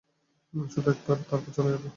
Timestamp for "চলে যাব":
1.53-1.83